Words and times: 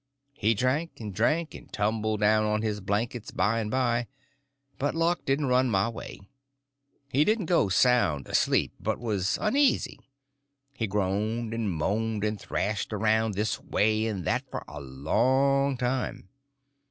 He 0.33 0.55
drank 0.55 0.99
and 0.99 1.13
drank, 1.13 1.53
and 1.53 1.71
tumbled 1.71 2.21
down 2.21 2.43
on 2.43 2.63
his 2.63 2.79
blankets 2.81 3.29
by 3.29 3.59
and 3.59 3.69
by; 3.69 4.07
but 4.79 4.95
luck 4.95 5.23
didn't 5.25 5.45
run 5.45 5.69
my 5.69 5.89
way. 5.89 6.19
He 7.11 7.23
didn't 7.23 7.45
go 7.45 7.69
sound 7.69 8.27
asleep, 8.27 8.73
but 8.79 8.97
was 8.99 9.37
uneasy. 9.39 9.99
He 10.73 10.87
groaned 10.87 11.53
and 11.53 11.69
moaned 11.71 12.23
and 12.23 12.41
thrashed 12.41 12.91
around 12.91 13.35
this 13.35 13.59
way 13.61 14.07
and 14.07 14.25
that 14.25 14.49
for 14.49 14.63
a 14.67 14.81
long 14.81 15.77
time. 15.77 16.29